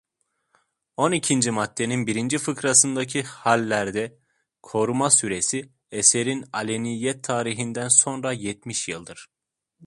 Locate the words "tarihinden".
7.23-7.87